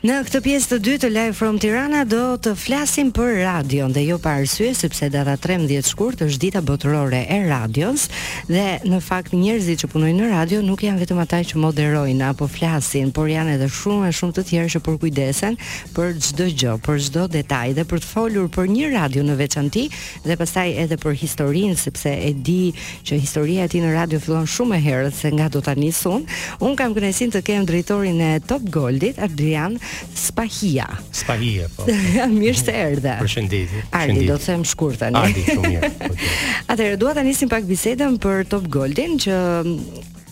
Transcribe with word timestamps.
Në 0.00 0.14
këtë 0.24 0.38
pjesë 0.40 0.68
të 0.70 0.76
dytë 0.86 0.98
të 1.02 1.08
Live 1.12 1.34
from 1.36 1.56
Tirana 1.60 1.98
do 2.08 2.18
të 2.40 2.54
flasim 2.56 3.10
për 3.12 3.34
radion 3.44 3.92
dhe 3.92 4.00
jo 4.08 4.14
pa 4.24 4.30
arsye 4.40 4.70
sepse 4.74 5.10
data 5.12 5.34
13 5.36 5.84
shkurt 5.84 6.22
është 6.24 6.38
dita 6.40 6.62
botërore 6.64 7.18
e 7.28 7.36
radios 7.50 8.06
dhe 8.48 8.62
në 8.88 9.00
fakt 9.04 9.34
njerëzit 9.36 9.82
që 9.82 9.90
punojnë 9.92 10.22
në 10.22 10.30
radio 10.30 10.62
nuk 10.64 10.86
janë 10.86 11.02
vetëm 11.02 11.20
ata 11.20 11.42
që 11.50 11.60
moderojnë 11.60 12.30
apo 12.30 12.48
flasin, 12.48 13.10
por 13.12 13.28
janë 13.28 13.58
edhe 13.58 13.68
shumë 13.68 14.08
e 14.08 14.14
shumë 14.16 14.34
të 14.38 14.46
tjerë 14.48 14.70
që 14.78 14.82
përkujdesen 14.88 15.58
për 15.98 16.16
çdo 16.30 16.48
gjë, 16.48 16.78
për 16.88 17.04
çdo 17.10 17.26
detaj 17.36 17.74
dhe 17.76 17.84
për 17.92 18.00
të 18.06 18.10
folur 18.14 18.48
për 18.56 18.72
një 18.72 18.88
radio 18.96 19.26
në 19.28 19.36
veçanti 19.42 19.84
dhe 20.24 20.38
pastaj 20.40 20.70
edhe 20.86 20.96
për 21.04 21.18
historinë 21.26 21.76
sepse 21.84 22.08
e 22.08 22.32
di 22.32 22.60
që 23.04 23.20
historia 23.20 23.68
e 23.68 23.68
tij 23.76 23.84
në 23.84 23.92
radio 23.98 24.24
fillon 24.24 24.48
shumë 24.48 24.80
herët 24.88 25.20
se 25.20 25.34
nga 25.36 25.52
do 25.52 25.60
ta 25.60 25.76
nisun. 25.76 26.24
Un 26.64 26.72
kam 26.80 26.96
kënaqësinë 26.96 27.36
të 27.36 27.44
kem 27.52 27.68
drejtorin 27.68 28.24
e 28.30 28.34
Top 28.48 28.64
Goldit, 28.72 29.20
Adrian 29.28 29.76
Spahia. 30.14 30.86
Spahia, 31.12 31.66
po. 31.76 31.86
mirë 32.40 32.58
se 32.60 32.74
erdhe. 32.74 33.16
Përshëndetje. 33.20 33.82
Ardi, 33.96 34.24
do 34.28 34.36
të 34.38 34.46
them 34.50 34.64
shkurt 34.68 35.00
tani. 35.02 35.16
Eh? 35.16 35.26
Ardi, 35.28 35.44
shumë 35.48 35.74
mirë. 35.74 36.14
Atëherë 36.74 37.00
dua 37.02 37.14
ta 37.18 37.24
nisim 37.26 37.50
pak 37.52 37.66
bisedën 37.68 38.18
për 38.22 38.44
Top 38.52 38.68
Golden 38.72 39.16
që 39.22 39.36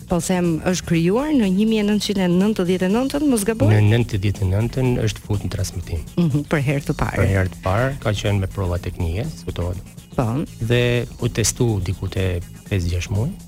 po 0.09 0.17
them 0.25 0.55
është 0.65 0.87
krijuar 0.89 1.33
në 1.37 1.51
1999, 1.53 3.27
mos 3.29 3.43
gaboj. 3.45 3.69
Në 3.75 3.99
99 4.17 5.03
është 5.05 5.25
futur 5.25 5.45
në 5.45 5.53
transmetim. 5.53 6.01
Mhm, 6.17 6.47
për 6.49 6.65
herë 6.69 6.85
të 6.89 6.95
parë. 6.97 7.19
Për 7.21 7.31
herë 7.35 7.53
të 7.55 7.61
parë 7.67 7.91
ka 8.05 8.15
qenë 8.21 8.41
me 8.45 8.49
prova 8.49 8.81
teknike, 8.81 9.27
kuptohet. 9.45 9.93
Po. 10.15 10.25
Dhe 10.71 10.81
u 11.23 11.29
testu 11.29 11.75
diku 11.85 12.09
te 12.11 12.27
5-6 12.71 13.13
muaj. 13.13 13.29
Mhm 13.29 13.45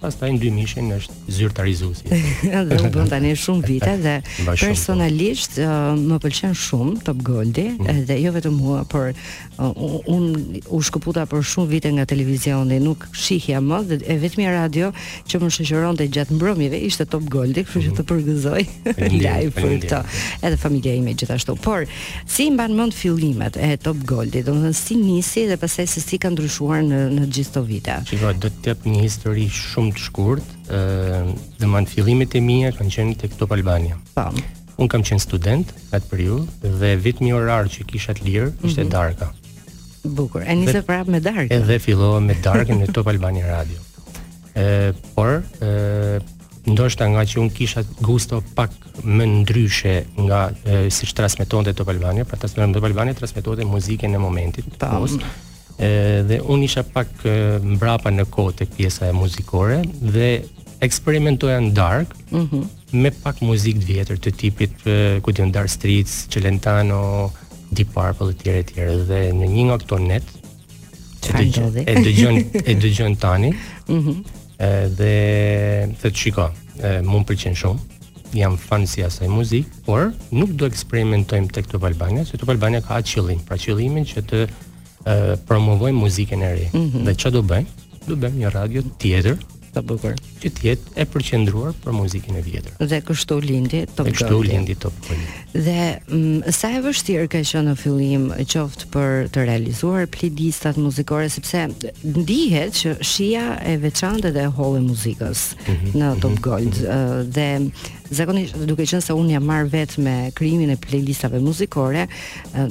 pastaj 0.00 0.30
në 0.34 0.38
2000-shën 0.42 0.92
është 0.94 1.16
zyrtarizuesi. 1.34 2.06
dhe 2.68 2.78
u 2.84 2.90
bën 2.94 3.10
tani 3.10 3.32
shumë 3.38 3.68
vite 3.68 3.94
dhe 3.98 4.14
personalisht 4.62 5.58
po. 5.58 5.66
uh, 5.66 5.98
më 6.08 6.18
pëlqen 6.22 6.54
shumë 6.56 7.02
Top 7.08 7.22
Goldi 7.26 7.68
mm. 7.74 8.02
dhe 8.08 8.18
jo 8.22 8.32
vetëm 8.36 8.56
mua, 8.58 8.82
por 8.88 9.10
uh, 9.10 9.98
un 10.14 10.28
u 10.78 10.80
shkëputa 10.88 11.26
për 11.30 11.44
shumë 11.48 11.72
vite 11.74 11.92
nga 11.96 12.06
televizioni, 12.10 12.78
nuk 12.82 13.06
shihja 13.14 13.60
më 13.62 13.80
dhe 13.92 13.98
e 14.04 14.18
vetmi 14.22 14.46
radio 14.52 14.92
që 15.28 15.42
më 15.42 15.50
shoqëronte 15.58 16.06
gjatë 16.14 16.38
mbrëmjeve 16.38 16.80
ishte 16.88 17.06
Top 17.10 17.26
Goldi, 17.28 17.66
kështu 17.66 17.84
që 17.88 17.94
të 17.98 18.02
mhm. 18.02 18.08
përgëzoj 18.12 18.62
live 19.24 19.50
për 19.58 19.76
këtë. 19.84 20.02
Edhe 20.46 20.60
familja 20.62 20.94
ime 20.98 21.16
gjithashtu. 21.18 21.56
Por 21.62 21.88
si 22.28 22.46
i 22.48 22.52
mban 22.54 22.76
mend 22.78 22.94
fillimet 22.94 23.58
e 23.58 23.74
Top 23.82 23.98
Goldi, 24.06 24.44
domethënë 24.46 24.76
si 24.78 24.96
nisi 25.00 25.46
dhe 25.50 25.58
pastaj 25.58 25.88
se 25.96 26.04
si 26.04 26.18
ka 26.22 26.30
ndryshuar 26.30 26.84
në 26.86 27.04
në 27.18 27.26
gjithë 27.26 27.46
këto 27.48 27.62
vite. 27.64 27.94
Shikoj, 28.10 28.34
do 28.42 28.48
të 28.52 28.74
jap 28.74 28.82
një 28.84 28.98
histori 29.06 29.46
shumë 29.48 29.87
shumë 29.96 29.96
të 29.96 30.06
shkurt, 30.10 30.48
ë 30.68 31.58
dhe 31.58 31.66
më 31.68 31.82
në 31.84 31.88
fillimet 31.92 32.34
e 32.34 32.40
mia 32.44 32.70
kanë 32.72 32.90
qenë 32.90 33.16
tek 33.20 33.36
Top 33.40 33.52
Albania. 33.54 33.96
Po. 34.14 34.28
Un 34.78 34.86
kam 34.88 35.02
qenë 35.02 35.20
student 35.20 35.66
atë 35.92 36.06
periudhë 36.10 36.70
dhe 36.78 36.92
vetmi 37.04 37.32
orar 37.34 37.66
që 37.68 37.86
kisha 37.90 38.14
të 38.14 38.24
lirë 38.24 38.46
mm 38.46 38.52
-hmm. 38.52 38.66
ishte 38.70 38.84
darka. 38.92 39.30
Bukur. 40.04 40.42
E 40.46 40.54
nisë 40.54 40.82
prapë 40.86 41.10
me 41.10 41.20
darkën. 41.20 41.50
Edhe 41.52 41.78
fillova 41.78 42.20
me 42.20 42.34
darkën 42.44 42.78
në 42.82 42.92
Top 42.94 43.06
Albania 43.08 43.46
Radio. 43.46 43.78
Ë 44.54 44.94
por 45.14 45.42
ë 45.60 46.20
ndoshta 46.68 47.06
nga 47.08 47.22
që 47.24 47.38
un 47.40 47.50
kisha 47.50 47.82
gusto 48.00 48.42
pak 48.54 48.70
më 49.04 49.24
ndryshe 49.40 50.04
nga 50.20 50.40
e, 50.64 50.90
si 50.90 51.06
transmetonte 51.14 51.72
Top 51.74 51.88
Albania, 51.88 52.24
pra 52.24 52.36
transmetonte 52.38 52.74
Top 52.76 52.84
Albania 52.84 53.14
transmetonte 53.14 53.64
muzikën 53.64 54.14
e 54.14 54.18
momentit. 54.18 54.64
Po 54.78 55.08
dhe 56.26 56.40
un 56.46 56.60
isha 56.62 56.82
pak 56.92 57.10
mbrapa 57.62 58.10
në 58.10 58.24
kohë 58.34 58.54
tek 58.62 58.72
pjesa 58.76 59.08
e 59.08 59.12
muzikore 59.14 59.82
dhe 60.02 60.30
eksperimentoja 60.82 61.60
në 61.60 61.72
dark, 61.74 62.14
mm 62.30 62.44
-hmm. 62.50 62.64
me 62.92 63.10
pak 63.22 63.40
muzikë 63.42 63.80
të 63.82 63.86
vjetër 63.86 64.16
të 64.18 64.30
tipit 64.36 64.72
ku 65.22 65.30
diun 65.32 65.50
Dark 65.52 65.68
Streets, 65.70 66.26
Celentano, 66.28 67.30
Deep 67.70 67.92
Purple 67.94 68.30
etj 68.30 68.50
etj 68.50 69.06
dhe 69.08 69.20
në 69.32 69.46
një 69.54 69.64
nga 69.66 69.76
këto 69.78 69.98
net 69.98 70.24
e 71.28 71.94
dëgjon 72.04 72.44
e 72.64 72.74
dëgjon 72.74 73.16
tani. 73.16 73.50
Ëh. 73.52 73.94
Mhm. 73.94 74.12
e, 74.58 74.88
dhe 74.88 75.14
thotë 76.02 76.14
shiko 76.16 76.46
më 77.10 77.24
pëlqen 77.26 77.54
shumë. 77.54 77.80
Jam 78.34 78.56
fan 78.58 78.86
si 78.86 79.02
asaj 79.02 79.26
muzikë, 79.28 79.68
por 79.84 80.12
nuk 80.30 80.50
do 80.50 80.66
eksperimentojmë 80.66 81.50
tek 81.52 81.66
Top 81.66 81.84
Albania, 81.84 82.24
sepse 82.24 82.36
Top 82.38 82.48
Albania 82.48 82.80
ka 82.80 83.00
qëllim 83.02 83.40
pra 83.46 83.56
qëllimin 83.56 84.04
që 84.04 84.20
të 84.28 84.46
promovojmë 85.48 85.98
muzikën 86.04 86.42
e 86.48 86.52
ri. 86.58 86.68
Mm 86.72 86.88
-hmm. 86.90 87.04
Dhe 87.06 87.14
çfarë 87.14 87.30
do 87.38 87.42
bëjmë? 87.42 87.66
Do 88.08 88.14
bëjmë 88.16 88.38
një 88.44 88.50
radio 88.54 88.82
tjetër 88.98 89.36
ta 89.74 89.82
bukur. 89.82 90.14
Që 90.42 90.48
të 90.54 90.60
jetë 90.68 90.86
e 90.96 91.04
përqendruar 91.12 91.72
për 91.84 91.92
muzikën 91.92 92.34
e 92.36 92.42
vjetër. 92.42 92.72
Dhe 92.88 93.00
kështu 93.00 93.36
lindi 93.42 93.86
Top 93.96 94.06
Gold. 94.06 94.16
Kështu 94.16 94.42
lindi 94.42 94.74
Top 94.74 94.92
Dhe 95.66 95.80
m, 96.08 96.16
mm, 96.16 96.52
sa 96.52 96.68
e 96.70 96.80
vështirë 96.86 97.26
ka 97.28 97.38
qenë 97.44 97.62
në 97.70 97.74
fillim 97.82 98.24
qoftë 98.52 98.84
për 98.94 99.28
të 99.34 99.44
realizuar 99.48 100.06
playlistat 100.06 100.76
muzikore 100.80 101.28
sepse 101.28 101.66
ndihet 102.04 102.72
që 102.80 102.96
shija 103.10 103.46
e 103.70 103.76
veçantë 103.82 104.32
dhe 104.34 104.42
e 104.48 104.52
holle 104.58 104.80
muzikës 104.88 105.38
mm 105.50 105.74
-hmm, 105.74 105.92
në 106.00 106.14
Top 106.22 106.30
mhm. 106.32 106.40
Gold 106.48 106.74
mm 106.80 106.88
-hmm. 106.88 107.22
dhe 107.36 107.50
zakonisht 108.10 108.54
duke 108.68 108.84
qenë 108.88 109.00
se 109.04 109.14
unë 109.16 109.34
jam 109.34 109.44
marr 109.48 109.66
vetë 109.70 110.02
me 110.02 110.14
krijimin 110.36 110.70
e 110.72 110.76
playlistave 110.80 111.40
muzikore, 111.42 112.06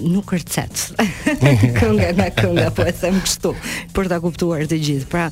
nuk 0.02 0.28
kërcet. 0.32 0.98
kënga 1.78 2.10
nga 2.18 2.28
kënga 2.40 2.68
po 2.78 2.86
e 2.90 2.94
them 2.98 3.20
kështu 3.24 3.52
për 3.96 4.10
ta 4.12 4.20
kuptuar 4.24 4.66
të 4.70 4.80
gjithë. 4.84 5.10
Pra, 5.12 5.28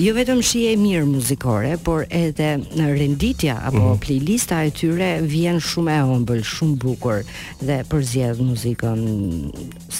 jo 0.00 0.14
vetëm 0.16 0.42
shije 0.46 0.74
e 0.76 0.80
mirë 0.80 1.06
muzikore, 1.08 1.74
por 1.86 2.04
edhe 2.10 2.52
renditja 2.76 3.58
apo 3.68 3.78
mm 3.78 3.92
-hmm. 3.92 4.04
playlista 4.06 4.64
e 4.66 4.70
tyre 4.70 5.10
vjen 5.22 5.60
shumë 5.60 5.94
e 6.00 6.02
ëmbël, 6.16 6.40
shumë 6.54 6.76
bukur 6.76 7.24
dhe 7.66 7.76
përzjedh 7.90 8.40
muzikën 8.48 9.00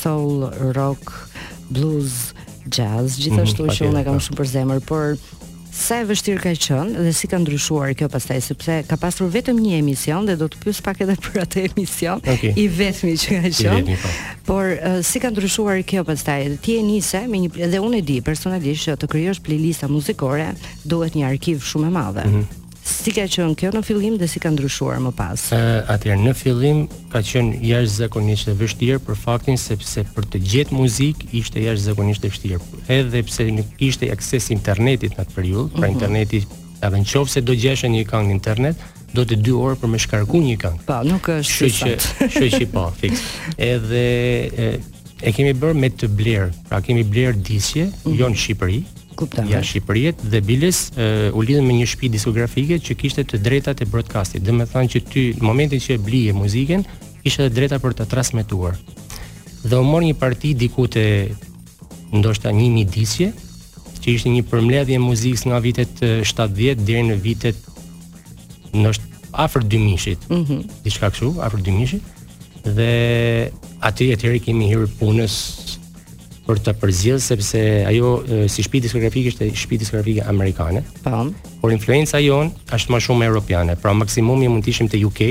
soul, 0.03 0.34
rock, 0.77 1.28
blues, 1.71 2.15
jazz, 2.77 3.11
mhm, 3.12 3.23
gjithashtu 3.23 3.62
mm 3.62 3.69
-hmm, 3.69 3.77
që 3.77 3.88
unë 3.91 4.00
e 4.00 4.05
kam 4.05 4.19
shumë 4.21 4.37
për 4.41 4.47
zemër, 4.47 4.81
por 4.81 5.17
sa 5.76 6.00
e 6.00 6.06
vështirë 6.09 6.41
ka 6.42 6.53
qenë 6.56 7.04
dhe 7.04 7.12
si 7.16 7.28
ka 7.31 7.37
ndryshuar 7.41 7.92
kjo 7.98 8.09
pastaj 8.12 8.38
sepse 8.48 8.78
ka 8.88 8.97
pasur 9.00 9.28
vetëm 9.32 9.59
një 9.60 9.76
emision 9.82 10.25
dhe 10.28 10.37
do 10.41 10.48
të 10.50 10.60
pyes 10.64 10.81
pak 10.87 11.03
edhe 11.04 11.16
për 11.26 11.42
atë 11.44 11.64
emision 11.70 12.22
okay. 12.25 12.54
i 12.56 12.64
vetmi 12.72 13.14
që 13.20 13.41
ka 13.42 13.54
qenë. 13.60 13.97
Po. 14.03 14.12
Por 14.48 14.72
uh, 14.72 14.98
si 15.06 15.20
ka 15.22 15.31
ndryshuar 15.34 15.82
kjo 15.88 16.04
pastaj? 16.09 16.48
Ti 16.64 16.78
e 16.81 16.84
nisi 16.87 17.22
me 17.31 17.44
një 17.44 17.69
dhe 17.75 17.82
unë 17.84 18.00
e 18.00 18.04
di 18.12 18.19
personalisht 18.25 18.88
që 18.88 18.97
të 19.03 19.12
krijosh 19.12 19.42
playlista 19.47 19.91
muzikore 19.92 20.53
duhet 20.88 21.19
një 21.19 21.28
arkiv 21.28 21.66
shumë 21.69 21.93
e 21.93 21.97
madhe. 22.00 22.25
Mm 22.28 22.41
-hmm 22.41 22.62
si 22.87 23.11
ka 23.15 23.27
qenë 23.27 23.57
kjo 23.59 23.71
në 23.75 23.81
fillim 23.87 24.17
dhe 24.21 24.29
si 24.31 24.39
ka 24.43 24.51
ndryshuar 24.55 25.01
më 25.03 25.11
pas? 25.19 25.43
Ë, 25.55 25.85
atëherë 25.91 26.23
në 26.23 26.35
fillim 26.39 26.83
ka 27.13 27.23
qenë 27.27 27.59
jashtëzakonisht 27.67 28.51
e 28.53 28.57
vështirë 28.61 29.01
për 29.07 29.19
faktin 29.19 29.59
sepse 29.59 30.05
për 30.15 30.29
të 30.33 30.41
gjetë 30.53 30.77
muzikë 30.79 31.31
ishte 31.41 31.63
jashtëzakonisht 31.65 32.27
e 32.29 32.33
vështirë. 32.33 32.61
Edhe 32.99 33.23
pse 33.27 33.49
nuk 33.59 33.73
kishte 33.81 34.11
akses 34.15 34.49
internetit 34.55 35.17
në 35.17 35.25
atë 35.27 35.37
periudhë, 35.37 35.73
pra 35.75 35.87
mhm. 35.87 35.97
interneti 35.97 36.43
edhe 36.87 37.03
në 37.03 37.25
se 37.35 37.43
do 37.43 37.57
gjeshe 37.65 37.91
një 37.91 38.05
këngë 38.07 38.31
në 38.31 38.37
internet, 38.39 38.87
do 39.17 39.25
të 39.25 39.41
dy 39.47 39.55
orë 39.57 39.81
për 39.83 39.93
me 39.97 40.03
shkarku 40.07 40.41
një 40.47 40.57
këngë. 40.63 40.85
Pa, 40.87 41.01
po, 41.01 41.09
nuk 41.11 41.31
është 41.39 41.71
kështu. 41.71 41.97
që, 42.29 42.29
shqy 42.37 42.53
që, 42.53 42.61
që 42.61 42.67
po, 42.69 42.85
pa, 42.85 43.01
fix. 43.01 43.23
Edhe 43.57 44.05
e, 44.51 44.75
e 45.27 45.33
kemi 45.35 45.57
bërë 45.59 45.81
me 45.83 45.91
të 45.91 46.11
blerë, 46.19 46.51
pra 46.69 46.83
kemi 46.85 47.03
blerë 47.09 47.41
disje, 47.51 47.89
mm 47.89 47.99
-hmm. 48.05 48.19
jo 48.21 48.27
në 48.27 48.35
mhm. 48.35 48.43
Shqipëri, 48.45 48.81
Ja 49.49 49.62
Shqipërisë 49.65 50.28
dhe 50.31 50.41
Biles 50.44 50.81
e, 50.97 51.31
u 51.32 51.41
lidhën 51.41 51.65
me 51.65 51.72
një 51.75 51.87
shtëpi 51.88 52.10
diskografike 52.12 52.77
që 52.82 52.93
kishte 53.00 53.25
të 53.25 53.38
drejtat 53.41 53.81
e 53.81 53.87
broadcastit. 53.88 54.44
Do 54.44 54.53
të 54.59 54.66
thonë 54.72 54.91
që 54.93 55.00
ty 55.09 55.22
në 55.38 55.47
momentin 55.47 55.81
që 55.81 55.97
blije 56.04 56.32
muzikën, 56.37 56.84
kishte 57.25 57.47
të 57.49 57.55
drejta 57.56 57.78
për 57.81 57.97
të 57.97 58.06
transmetuar. 58.12 58.76
Dhe 59.65 59.76
u 59.81 59.84
mor 59.88 60.05
një 60.05 60.16
parti 60.21 60.53
diku 60.55 60.84
te 60.93 61.05
ndoshta 62.12 62.53
1000 62.53 62.84
disje, 62.84 63.31
që 64.03 64.12
ishte 64.12 64.31
një 64.34 64.43
përmledhje 64.50 65.00
muzikës 65.03 65.47
nga 65.49 65.60
vitet 65.65 66.00
70 66.05 66.84
deri 66.87 67.06
në 67.09 67.16
vitet 67.25 67.56
ndosht 68.76 69.00
afër 69.32 69.65
2000-shit. 69.72 70.28
Mhm. 70.28 70.60
Mm 70.60 70.82
Diçka 70.84 71.09
kështu, 71.10 71.32
afër 71.41 71.65
2000-shit. 71.65 72.12
Dhe 72.76 72.93
aty 73.87 74.11
etj 74.12 74.37
kemi 74.44 74.69
hyrë 74.73 74.91
punës 75.00 75.41
për 76.46 76.60
të 76.69 76.72
përzjell 76.78 77.20
sepse 77.22 77.60
ajo 77.90 78.10
e, 78.22 78.38
si 78.50 78.62
shtëpi 78.62 78.81
diskografike 78.84 79.32
është 79.32 79.48
shtëpi 79.58 79.78
diskografike 79.82 80.26
amerikane. 80.31 80.84
Po. 81.02 81.25
Por 81.62 81.75
influenca 81.75 82.20
jon 82.22 82.52
është 82.75 82.94
më 82.94 83.02
shumë 83.08 83.26
europiane. 83.28 83.75
Pra 83.82 83.94
maksimumi 83.98 84.48
mund 84.50 84.66
të 84.66 84.72
ishim 84.75 84.90
te 84.93 85.00
UK 85.04 85.25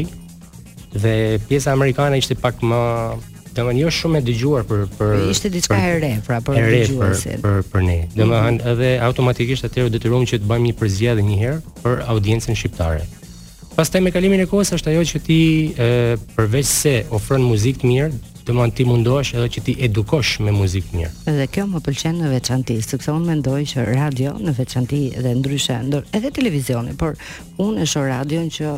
dhe 0.95 1.15
pjesa 1.49 1.73
amerikane 1.75 2.19
ishte 2.21 2.35
pak 2.39 2.59
më 2.63 2.81
domethënë 3.55 3.81
jo 3.85 3.91
shumë 3.95 4.19
e 4.19 4.23
dëgjuar 4.27 4.65
për 4.67 4.83
për 4.97 5.15
ishte 5.31 5.49
diçka 5.53 5.79
e 5.79 5.93
re, 6.03 6.13
pra 6.27 6.41
për 6.43 6.59
dëgjuesin. 6.59 7.39
Për, 7.43 7.43
për 7.43 7.69
për 7.71 7.85
ne. 7.87 7.97
Mhm. 8.01 8.15
Domethënë 8.19 8.51
mm 8.51 8.59
-hmm. 8.59 8.71
edhe 8.75 8.91
automatikisht 9.07 9.69
atë 9.69 9.87
do 9.87 9.97
të 9.97 10.09
që 10.33 10.39
të 10.43 10.49
bëjmë 10.51 10.71
një 10.71 10.77
përzjellje 10.83 11.27
një 11.31 11.37
herë 11.43 11.59
për 11.85 12.03
audiencën 12.11 12.59
shqiptare. 12.59 13.05
Pastaj 13.75 14.01
me 14.01 14.11
kalimin 14.11 14.39
e 14.39 14.45
kohës 14.45 14.71
është 14.75 14.87
ajo 14.91 15.01
që 15.11 15.17
ti 15.27 15.41
e, 15.77 16.15
përveç 16.35 16.65
se 16.65 16.93
ofron 17.11 17.43
muzikë 17.43 17.79
të 17.83 17.87
mirë, 17.91 18.11
të 18.45 18.53
mund 18.53 18.73
ti 18.77 18.83
mundosh 18.85 19.31
edhe 19.35 19.47
që 19.55 19.61
ti 19.65 19.73
edukosh 19.87 20.35
me 20.45 20.51
muzikë 20.53 20.99
mirë. 20.99 21.11
Edhe 21.31 21.45
kjo 21.49 21.63
më 21.71 21.79
pëlqen 21.85 22.19
në 22.21 22.27
veçanti, 22.35 22.75
sepse 22.85 23.09
unë 23.13 23.25
mendoj 23.31 23.61
që 23.73 23.85
radio 23.97 24.35
në 24.37 24.53
veçanti 24.59 24.99
dhe 25.25 25.31
ndryshe 25.39 25.77
ndër 25.87 26.05
edhe 26.19 26.29
televizioni, 26.37 26.93
por 26.99 27.17
unë 27.65 27.81
e 27.81 27.89
shoh 27.89 28.05
radion 28.11 28.51
që 28.53 28.75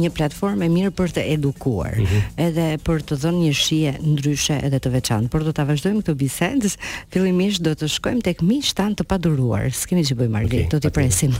një 0.00 0.12
platformë 0.16 0.64
e 0.64 0.70
mirë 0.78 0.94
për 1.02 1.14
të 1.18 1.26
edukuar, 1.36 1.98
mm 1.98 2.06
-hmm. 2.06 2.46
edhe 2.46 2.68
për 2.86 3.04
të 3.10 3.20
dhënë 3.22 3.44
një 3.44 3.54
shije 3.60 3.92
ndryshe 4.08 4.56
edhe 4.66 4.80
të 4.80 4.94
veçantë. 4.96 5.28
Por 5.34 5.44
do 5.44 5.52
ta 5.52 5.68
vazhdojmë 5.68 6.00
këtë 6.06 6.16
bisedë, 6.24 6.72
fillimisht 7.12 7.60
do 7.68 7.76
të 7.76 7.90
shkojmë 7.98 8.24
tek 8.24 8.40
miqt 8.42 8.74
tan 8.80 8.96
të 8.96 9.04
paduruar. 9.04 9.68
S'kemi 9.70 10.04
ç'i 10.04 10.16
bëjmë 10.16 10.36
Ardi, 10.40 10.56
okay, 10.56 10.68
do 10.72 10.78
t'i 10.80 10.90
presim. 10.90 11.36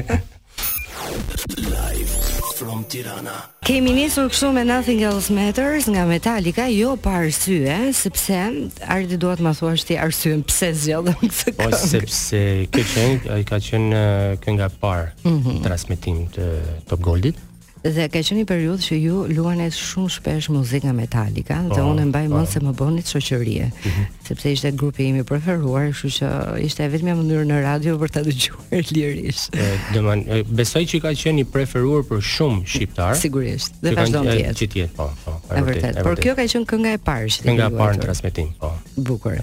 Live 1.74 2.25
from 2.56 2.84
Tirana. 2.88 3.36
Kemi 3.68 3.92
nisur 3.92 4.28
kështu 4.32 4.48
me 4.56 4.62
Nothing 4.64 5.02
Else 5.04 5.28
Matters 5.34 5.84
nga 5.92 6.04
Metallica, 6.08 6.64
jo 6.72 6.94
pa 7.02 7.18
arsye, 7.24 7.90
sepse 7.94 8.38
ardi 8.88 9.16
duat 9.20 9.40
ma 9.44 9.52
thuash 9.58 9.84
ti 9.88 9.96
arsyen 10.00 10.40
pse 10.48 10.70
zgjodha 10.80 11.12
këtë 11.20 11.52
po, 11.58 11.66
këngë. 11.66 11.76
Ose 11.76 11.90
sepse 11.92 12.40
këtë 12.76 12.92
këngë 13.04 13.34
ai 13.36 13.42
ka 13.50 13.60
qenë 13.66 14.00
kënga 14.46 14.70
e 14.72 14.78
parë 14.86 15.08
mm 15.26 15.36
-hmm. 15.38 15.60
transmetim 15.68 16.24
të 16.38 16.48
Top 16.92 17.00
Goldit. 17.08 17.36
Dhe 17.86 18.06
ka 18.10 18.18
qenë 18.18 18.36
një 18.42 18.46
periudhë 18.50 18.82
që 18.84 18.96
ju 18.98 19.18
luanet 19.36 19.74
shumë 19.78 20.10
shpesh 20.16 20.46
muzikë 20.50 20.90
metalike, 20.96 21.54
Metallica 21.54 21.74
dhe 21.74 21.82
oh, 21.84 21.92
unë 21.92 22.06
mbaj 22.08 22.24
oh. 22.26 22.32
mend 22.32 22.50
se 22.50 22.62
më 22.64 22.72
bonit 22.78 23.12
shoqërie, 23.12 23.68
mm 23.68 23.78
-hmm. 23.82 24.24
sepse 24.26 24.50
ishte 24.56 24.72
grupi 24.80 25.06
imi 25.10 25.22
preferuar, 25.22 25.86
kështu 25.94 26.10
që 26.16 26.28
ishte 26.66 26.82
e 26.82 26.88
vetmja 26.94 27.14
mënyrë 27.20 27.44
në 27.50 27.60
radio 27.68 27.92
për 28.02 28.08
ta 28.14 28.20
dëgjuar 28.26 28.88
lirisht. 28.96 29.50
Do 29.94 30.00
besoj 30.58 30.82
që 30.90 30.96
ka 31.04 31.10
qenë 31.22 31.40
i 31.44 31.48
preferuar 31.56 32.02
për 32.10 32.20
shumë 32.34 32.60
shqiptar. 32.72 33.12
Sigurisht, 33.24 33.70
dhe 33.84 33.90
vazhdon 33.98 34.24
të 34.32 34.36
jetë. 34.42 34.54
Që 34.62 34.66
tjetë, 34.74 34.94
po, 34.96 35.06
po. 35.24 35.32
vërtet, 35.68 35.94
por 36.02 36.14
kjo 36.22 36.34
ka 36.34 36.44
qenë 36.54 36.66
kënga 36.72 36.90
e 36.98 37.02
parë 37.08 37.26
që 37.34 37.38
Kënga 37.50 37.66
e 37.70 37.76
parë 37.82 37.94
në 37.98 38.02
transmetim, 38.08 38.48
po. 38.60 38.68
Bukur. 39.08 39.34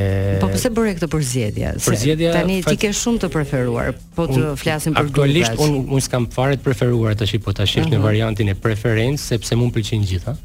E... 0.00 0.36
Po 0.40 0.48
pse 0.50 0.70
bëre 0.74 0.94
këtë 0.98 1.08
përzgjedhje? 1.12 1.70
Përzgjedhja 1.84 2.30
tani 2.34 2.56
fat... 2.64 2.72
ti 2.74 2.78
ke 2.80 2.90
shumë 2.96 3.20
të 3.26 3.30
preferuar, 3.34 3.90
po 4.16 4.26
të 4.30 4.38
un, 4.38 4.46
flasim 4.60 4.94
për 4.96 5.08
grupin. 5.08 5.10
Aktualisht 5.12 5.64
un 5.66 5.76
un 5.98 6.04
s'kam 6.04 6.28
fare 6.36 6.56
të 6.60 6.64
preferuar 6.68 7.16
tash, 7.20 7.34
po 7.44 7.52
tash 7.56 7.74
është 7.76 7.88
uh 7.88 7.92
-huh. 7.92 7.98
në 7.98 8.04
variantin 8.06 8.52
e 8.52 8.56
preferencë 8.66 9.22
sepse 9.32 9.58
mund 9.60 9.74
pëlqejnë 9.76 10.08
gjitha. 10.12 10.36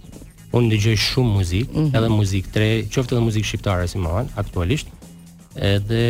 Unë 0.58 0.72
dëgjoj 0.74 0.98
shumë 1.12 1.32
muzikë, 1.38 1.70
uh 1.72 1.80
mhm. 1.80 1.88
-huh. 1.90 2.00
edhe 2.00 2.12
muzikë 2.20 2.52
tre, 2.58 2.70
qoftë 2.96 3.16
edhe 3.18 3.24
muzikë 3.30 3.48
shqiptare 3.52 3.88
si 3.94 3.98
më 4.04 4.12
vonë, 4.18 4.34
aktualisht. 4.44 4.88
Edhe 5.76 6.04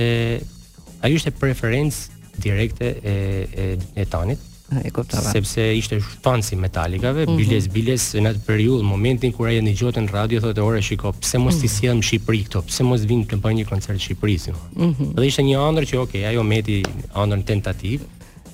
ajo 1.05 1.15
është 1.19 1.31
e 1.31 1.37
preferencë 1.43 1.99
direkte 2.47 2.87
e 3.13 3.15
e, 3.63 3.65
e 4.05 4.09
tanit. 4.15 4.39
E 4.81 4.89
kuptova. 4.89 5.29
Sepse 5.29 5.61
ishte 5.77 5.99
shtanc 6.01 6.49
metalikave, 6.57 7.25
mm 7.25 7.29
-hmm. 7.33 7.37
biles 7.37 7.67
biles 7.69 8.03
në 8.17 8.31
atë 8.33 8.39
periudhë, 8.47 8.83
momentin 8.87 9.31
kur 9.31 9.47
ai 9.47 9.59
ndiqohte 9.61 10.01
në 10.01 10.09
radio 10.11 10.39
thotë 10.41 10.61
ora 10.65 10.81
shiko, 10.81 11.11
pse 11.11 11.37
mos 11.37 11.59
ti 11.61 11.67
mhm. 11.67 11.75
sjellim 11.75 12.01
në 12.01 12.05
Shqipëri 12.07 12.41
këto? 12.47 12.61
Pse 12.65 12.83
mos 12.83 13.05
vin 13.05 13.21
të 13.27 13.37
bëjnë 13.43 13.57
një 13.61 13.65
koncert 13.69 13.97
në 13.99 14.03
Shqipëri 14.05 14.37
si 14.39 14.51
Mm 14.55 14.93
-hmm. 14.93 15.15
Dhe 15.15 15.25
ishte 15.27 15.41
një 15.43 15.57
ëndër 15.69 15.83
që 15.89 15.97
okay, 15.97 16.25
ajo 16.25 16.43
meti 16.43 16.83
ëndër 17.13 17.43
tentativ 17.43 17.99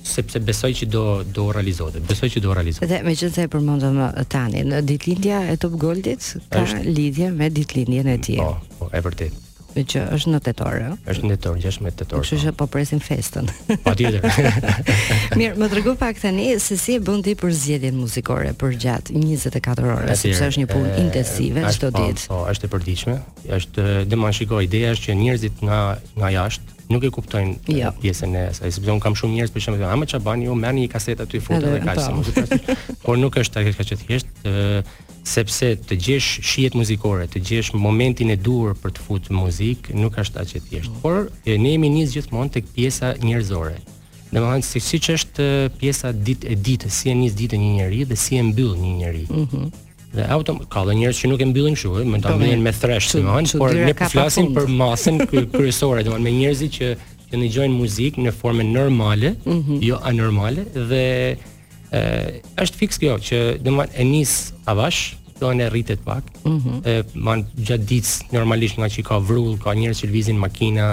sepse 0.02 0.38
besoj 0.40 0.70
që 0.72 0.84
do 0.86 1.22
do 1.32 1.52
realizohet. 1.52 2.02
Besoj 2.08 2.28
që 2.28 2.38
do 2.40 2.52
realizohet. 2.54 2.88
Dhe 2.90 3.02
megjithëse 3.02 3.42
e 3.42 3.48
përmendëm 3.48 3.96
tani, 4.28 4.60
në 4.68 4.78
ditëlindja 4.88 5.38
e 5.52 5.56
Top 5.56 5.72
Goldit 5.78 6.36
ka 6.50 6.62
lidhje 6.96 7.30
me 7.32 7.48
ditëlindjen 7.50 8.06
e 8.06 8.18
tij. 8.18 8.36
Po, 8.36 8.56
po, 8.78 8.88
e 8.96 9.00
vërtetë 9.00 9.51
që 9.80 10.02
është 10.12 10.32
në 10.34 10.40
tetor, 10.44 10.76
ë. 10.82 10.90
Është 11.08 11.24
në 11.28 11.36
tetor, 11.38 11.58
16 11.62 11.96
tetor. 12.02 12.22
Kështu 12.26 12.38
që 12.42 12.52
po, 12.52 12.66
po 12.66 12.74
presim 12.74 13.00
festën. 13.02 13.48
Patjetër. 13.86 14.26
Mirë, 15.40 15.54
më 15.62 15.68
tregu 15.72 15.94
pak 16.00 16.20
tani 16.22 16.50
se 16.60 16.76
si 16.80 16.98
e 16.98 17.02
bën 17.04 17.22
ti 17.24 17.34
për 17.40 17.54
zgjedhjen 17.62 17.96
muzikore 17.98 18.52
për 18.60 18.76
gjatë 18.84 19.16
24 19.16 19.88
orëve, 19.92 20.18
sepse 20.20 20.50
është 20.52 20.64
një 20.64 20.70
punë 20.74 20.92
intensive 21.06 21.64
çdo 21.78 21.92
po, 21.94 22.02
ditë. 22.04 22.28
Po, 22.32 22.42
është 22.52 22.68
e 22.68 22.72
përditshme. 22.76 23.16
Është 23.58 23.88
më 24.12 24.34
shikoj 24.38 24.68
ideja 24.68 24.92
është 24.96 25.08
që 25.08 25.18
njerëzit 25.22 25.64
nga 25.66 25.80
nga 26.20 26.34
jashtë 26.40 26.80
nuk 26.92 27.04
e 27.06 27.10
kuptojnë 27.12 27.54
eh, 27.66 27.80
jo. 27.82 27.92
pjesën 28.02 28.36
e 28.38 28.42
asaj. 28.52 28.72
Sepse 28.76 28.92
un 28.92 29.00
kam 29.02 29.16
shumë 29.18 29.38
njerëz 29.38 29.52
për 29.54 29.64
shembull, 29.66 29.88
a 29.88 29.96
më 29.98 30.08
çfarë 30.10 30.22
ah, 30.22 30.26
bani 30.26 30.46
ju, 30.46 30.52
jo, 30.52 30.58
merrni 30.64 30.84
një 30.84 30.90
kasetë 30.92 31.24
aty 31.26 31.40
fotot 31.44 31.68
dhe 31.68 31.80
kaq 31.82 32.02
po. 32.02 32.22
sa 32.24 32.76
Por 33.06 33.20
nuk 33.22 33.38
është 33.42 33.56
tek 33.56 33.72
kaq 33.78 33.92
thjesht, 34.02 34.32
ë 34.44 34.52
eh, 34.52 34.82
sepse 35.34 35.70
të 35.88 35.94
gjesh 36.04 36.30
shihet 36.50 36.76
muzikore, 36.78 37.28
të 37.32 37.38
gjesh 37.48 37.72
momentin 37.86 38.32
e 38.32 38.36
duhur 38.46 38.74
për 38.82 38.90
të 38.96 39.06
futur 39.06 39.36
muzikë, 39.38 39.94
nuk 40.02 40.18
është 40.22 40.42
aq 40.42 40.68
thjesht. 40.68 40.92
Por 41.04 41.30
e, 41.48 41.58
ne 41.62 41.74
jemi 41.76 41.90
nis 42.00 42.12
gjithmonë 42.16 42.52
tek 42.58 42.72
pjesa 42.74 43.14
njerëzore. 43.24 43.76
Në 44.32 44.38
më 44.40 44.50
hanë, 44.54 44.64
si, 44.66 44.80
si 44.80 45.00
që 45.04 45.16
është 45.20 45.48
eh, 45.48 45.70
pjesa 45.80 46.12
dit 46.12 46.44
e 46.48 46.56
ditë, 46.68 46.90
si 46.98 47.12
e 47.12 47.16
njës 47.20 47.38
ditë 47.40 47.60
një 47.62 47.70
njëri 47.78 48.04
dhe 48.10 48.18
si 48.24 48.40
e 48.40 48.44
mbyllë 48.50 48.78
një 48.84 48.92
njëri. 49.02 49.24
Mm 49.30 49.48
-hmm 49.52 49.88
dhe 50.14 50.24
auto 50.36 50.52
ka 50.72 50.80
dhe 50.88 50.94
njerëz 51.00 51.18
që 51.20 51.30
nuk 51.32 51.42
e 51.42 51.46
mbyllin 51.50 51.76
kështu, 51.76 51.92
më 52.12 52.20
ta 52.22 52.32
po, 52.32 52.38
mbyllin 52.40 52.62
me 52.66 52.72
thresh, 52.76 53.08
do 53.14 53.20
të 53.22 53.24
thonë, 53.26 53.56
por 53.60 53.74
ne 53.88 53.94
po 53.98 54.08
flasim 54.12 54.50
për 54.56 54.68
masën 54.82 55.22
kryesore, 55.54 56.02
do 56.04 56.10
të 56.10 56.12
thonë 56.14 56.26
me 56.26 56.34
njerëzit 56.38 56.76
që 56.76 56.88
që 57.32 57.38
dëgjojnë 57.40 57.76
muzikë 57.78 58.26
në 58.26 58.34
formën 58.36 58.70
normale, 58.76 59.30
mm 59.46 59.60
-hmm. 59.60 59.78
jo 59.88 59.96
anormale 60.10 60.66
dhe 60.90 61.04
ë 61.38 62.60
është 62.64 62.78
fikse 62.82 63.00
kjo 63.00 63.16
që 63.28 63.40
do 63.64 63.70
të 63.70 63.74
thonë 63.78 64.00
e 64.04 64.08
nis 64.12 64.32
avash, 64.72 65.00
do 65.40 65.48
të 65.48 65.70
rritet 65.72 66.00
pak. 66.04 66.24
Ëh, 66.44 66.50
mm 66.50 66.58
-hmm. 66.58 67.24
man 67.28 67.46
gjatë 67.66 67.88
ditës 67.92 68.12
normalisht 68.36 68.76
nga 68.80 68.88
që 68.94 69.02
ka 69.08 69.16
vrull, 69.28 69.56
ka 69.64 69.72
njerëz 69.80 69.98
që 70.04 70.10
lvizin 70.12 70.36
makina, 70.46 70.88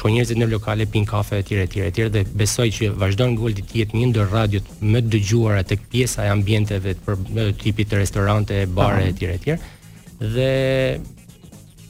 shko 0.00 0.12
njerëzit 0.16 0.38
në 0.40 0.46
lokale, 0.48 0.86
pin 0.88 1.04
kafe 1.08 1.42
etj 1.42 1.58
etj 1.66 1.82
etj 1.90 2.06
dhe 2.14 2.22
besoj 2.40 2.68
që 2.72 2.88
vazhdon 2.96 3.34
Goldi 3.36 3.60
të 3.68 3.76
jetë 3.82 3.98
një 4.00 4.06
ndër 4.14 4.30
radiot 4.32 4.70
më 4.80 5.02
dëgjuara 5.12 5.64
tek 5.68 5.82
pjesa 5.92 6.24
e 6.24 6.30
ambienteve 6.32 6.94
për 7.04 7.20
tipit 7.60 7.90
të 7.92 8.00
restorante, 8.00 8.62
bare 8.72 9.02
etj 9.10 9.26
etj 9.34 9.56
dhe 10.20 10.52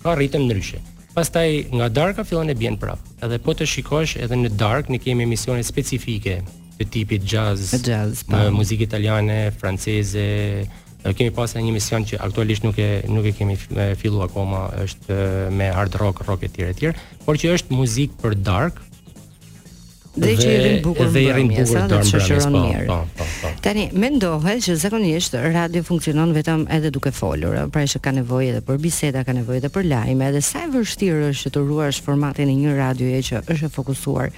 ka 0.03 0.17
ritëm 0.19 0.49
ndryshe. 0.49 0.83
Pastaj 1.15 1.49
nga 1.77 1.89
darka 1.93 2.25
fillon 2.27 2.51
e 2.53 2.59
bjen 2.59 2.77
prap. 2.83 2.99
Edhe 3.23 3.39
po 3.45 3.55
të 3.59 3.67
shikosh 3.71 4.17
edhe 4.25 4.37
në 4.43 4.51
dark 4.59 4.91
ne 4.91 4.99
kemi 5.03 5.27
emisione 5.29 5.63
specifike 5.67 6.41
të 6.81 6.87
tipit 6.95 7.27
jazz, 7.31 7.75
jazz, 7.87 8.25
po. 8.31 8.43
muzikë 8.57 8.87
italiane, 8.89 9.41
franceze, 9.61 10.29
kemi 11.17 11.31
pas 11.35 11.55
një 11.57 11.73
mision 11.75 12.05
që 12.05 12.21
aktualisht 12.27 12.65
nuk 12.67 12.79
e 12.81 12.89
nuk 13.09 13.27
e 13.31 13.33
kemi 13.37 13.57
filluar 13.97 14.29
akoma 14.29 14.67
është 14.85 15.17
me 15.57 15.71
hard 15.73 15.97
rock, 16.01 16.21
rock 16.29 16.45
etj 16.49 16.63
etj, 16.73 16.93
por 17.25 17.41
që 17.41 17.55
është 17.57 17.75
muzikë 17.77 18.21
për 18.23 18.39
dark, 18.45 18.87
Dhe, 20.11 20.33
dhe 20.33 20.33
që 20.43 20.47
i 20.51 20.55
rrim 20.59 20.81
bukur 20.83 21.07
dhe 21.15 21.21
i 21.23 21.27
rrim 21.31 21.49
bukur 21.53 21.85
të 21.87 21.99
shoqëron 22.09 22.55
po, 22.57 22.63
mirë. 22.65 22.81
Po, 22.91 22.97
po, 23.21 23.27
po. 23.45 23.53
Tani 23.63 23.85
mendohet 23.95 24.59
që 24.65 24.75
zakonisht 24.83 25.37
radio 25.55 25.85
funksionon 25.87 26.33
vetëm 26.35 26.65
edhe 26.77 26.91
duke 26.91 27.13
folur, 27.15 27.55
pra 27.71 27.85
që 27.87 28.01
ka 28.03 28.11
nevojë 28.17 28.51
edhe 28.57 28.63
për 28.67 28.81
biseda, 28.83 29.23
ka 29.25 29.37
nevojë 29.39 29.61
edhe 29.63 29.71
për 29.71 29.87
lajme, 29.87 30.27
edhe 30.33 30.43
sa 30.43 30.65
e 30.67 30.73
vështirë 30.75 31.29
është 31.31 31.53
të 31.55 31.63
ruash 31.63 32.03
formatin 32.03 32.51
e 32.51 32.57
një 32.59 32.91
e 32.91 33.23
që 33.29 33.43
është 33.55 33.71
e 33.71 33.73
fokusuar 33.77 34.33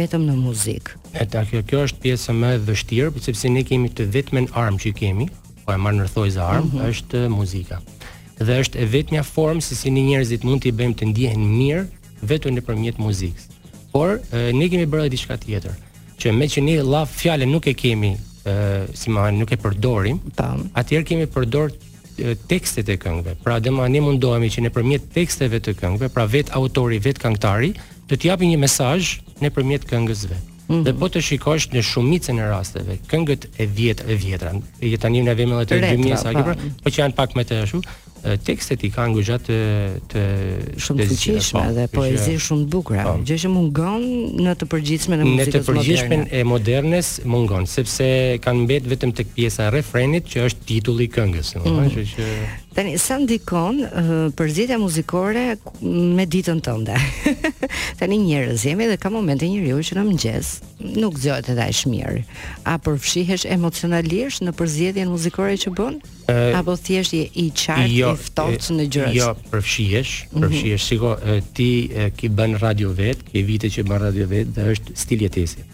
vetëm 0.00 0.24
në 0.30 0.38
muzikë. 0.40 0.96
Edhe 1.20 1.44
kjo, 1.50 1.60
kjo 1.68 1.84
është 1.90 2.00
pjesa 2.06 2.32
më 2.32 2.54
e 2.56 2.64
vështirë, 2.70 3.12
sepse 3.28 3.52
ne 3.52 3.66
kemi 3.68 3.92
të 3.92 4.08
vetëmen 4.16 4.48
që 4.56 4.94
kemi, 4.96 5.28
Po 5.68 5.74
e 5.76 5.80
marrë 5.84 5.98
në 6.00 6.04
rëthoj 6.06 6.28
za 6.32 6.44
mm 6.50 6.68
-hmm. 6.68 6.84
është 6.90 7.18
muzika. 7.28 7.76
Dhe 8.40 8.54
është 8.62 8.78
e 8.82 8.84
vetë 8.94 9.12
një 9.16 9.22
formë, 9.34 9.60
si 9.66 9.74
si 9.76 9.90
një 9.92 10.02
njerëzit 10.08 10.44
mund 10.46 10.62
t'i 10.64 10.72
bëjmë 10.78 10.94
të 10.96 11.04
ndihen 11.10 11.42
mirë, 11.58 11.82
vetëm 12.30 12.54
në 12.54 12.92
muzikës. 13.04 13.44
Por, 13.92 14.08
e, 14.32 14.52
ne 14.52 14.68
kemi 14.70 14.86
bërë 14.92 15.02
dhe 15.04 15.10
diçka 15.14 15.36
tjetër, 15.36 15.74
që 16.20 16.28
me 16.38 16.44
që 16.52 16.60
një 16.66 16.74
lafë 16.92 17.14
fjale 17.20 17.44
nuk 17.46 17.66
e 17.66 17.74
kemi, 17.74 18.12
ë, 18.48 18.54
si 18.94 19.10
ma 19.10 19.30
nuk 19.30 19.50
e 19.52 19.56
përdorim, 19.56 20.16
atëjerë 20.80 21.06
kemi 21.08 21.26
përdor 21.34 21.66
tekstet 22.52 22.88
e 22.88 22.96
këngve, 23.02 23.32
pra 23.44 23.58
dhe 23.60 23.70
ma 23.70 23.84
një 23.94 24.00
mundohemi 24.06 24.48
që 24.48 24.60
në 24.64 24.70
përmjet 24.76 25.02
teksteve 25.18 25.58
të 25.60 25.72
këngve, 25.80 26.06
pra 26.08 26.24
vetë 26.34 26.50
autori, 26.58 26.98
vetë 27.06 27.20
këngtari, 27.24 27.70
të 28.08 28.14
tjapi 28.22 28.44
një 28.48 28.56
mesaj 28.64 29.00
në 29.42 29.48
përmjet 29.54 29.84
-hmm. 30.68 30.84
Dhe 30.86 30.94
po 30.98 31.08
të 31.12 31.22
shikosh 31.24 31.70
në 31.72 31.82
shumicën 31.86 32.40
e 32.42 32.48
rasteve, 32.50 32.98
këngët 33.10 33.48
e 33.62 33.66
vjetra, 33.68 34.08
e 34.12 34.16
vjetra, 34.22 34.52
e 34.84 34.98
tani 35.00 35.24
në 35.26 35.34
vemëllë 35.40 35.68
të 35.70 35.78
gjymje 35.86 36.20
sa 36.20 36.32
kipra, 36.36 36.54
po 36.84 36.92
që 36.92 37.04
janë 37.04 37.16
pak 37.18 37.36
me 37.38 37.46
të 37.48 37.62
shu, 37.70 37.80
tekstet 38.44 38.82
i 38.84 38.88
kanë 38.92 39.22
gjatë 39.24 39.58
të, 40.10 40.22
të 40.74 40.78
shumë 40.82 41.04
të 41.04 41.06
fuqishme 41.12 41.62
po, 41.62 41.74
dhe 41.76 41.84
poezi 41.92 42.32
shumë 42.44 42.64
të 42.66 42.70
bukura. 42.72 43.04
Po. 43.06 43.12
Gjë 43.28 43.36
që 43.44 43.52
mungon 43.52 44.08
në 44.42 44.54
të 44.60 44.68
përgjithme 44.74 45.18
në 45.20 45.26
muzikën 45.26 45.38
moderne. 45.40 45.48
Në 45.48 45.58
të 45.58 45.72
përgjithme 45.72 46.20
e 46.30 46.42
modernes 46.52 47.12
mungon, 47.30 47.68
sepse 47.70 48.08
kanë 48.44 48.66
mbet 48.66 48.88
vetëm 48.92 49.14
tek 49.20 49.30
pjesa 49.36 49.70
e 49.70 49.76
refrenit 49.78 50.26
që 50.34 50.48
është 50.50 50.66
titulli 50.72 51.06
i 51.08 51.12
këngës, 51.14 51.54
domethënë 51.62 51.86
mm. 51.86 52.16
që 52.16 52.67
Tani 52.78 52.94
sa 52.98 53.16
ndikon 53.18 53.82
uh, 53.82 54.78
muzikore 54.78 55.56
me 55.82 56.22
ditën 56.26 56.60
tënde? 56.62 56.94
Tani 57.98 58.18
njerëz 58.22 58.64
jemi 58.64 58.86
dhe 58.86 58.96
ka 58.96 59.10
momente 59.10 59.42
njeriu 59.48 59.78
që 59.82 59.96
në 59.96 60.04
mëngjes 60.06 60.46
nuk 61.02 61.18
zgjohet 61.18 61.48
edhe 61.50 61.62
aq 61.66 61.80
mirë. 61.90 62.22
A 62.70 62.78
përfshihesh 62.78 63.50
emocionalisht 63.50 64.44
në 64.46 64.54
përzitjen 64.54 65.10
muzikore 65.10 65.56
që 65.58 65.74
bën? 65.74 65.98
E, 66.30 66.54
Apo 66.54 66.76
thjesht 66.78 67.16
je 67.18 67.26
i 67.34 67.48
qartë 67.50 67.90
jo, 67.98 68.12
i 68.14 68.22
ftohtë 68.28 68.78
në 68.78 68.86
gjërat? 68.94 69.16
Jo, 69.18 69.32
përfshihesh, 69.50 70.12
mhm. 70.30 70.44
përfshihesh. 70.44 70.70
Mm 70.70 70.86
-hmm. 70.86 70.86
Siko 70.86 71.16
ti 71.54 71.90
e, 71.90 72.10
ki 72.14 72.28
bën 72.30 72.56
radio 72.62 72.92
vet, 72.94 73.26
ke 73.32 73.42
vite 73.42 73.66
që 73.66 73.82
bën 73.82 73.98
radio 74.06 74.26
vet 74.26 74.54
dhe 74.54 74.70
është 74.76 74.94
stil 74.94 75.22
jetesi. 75.26 75.64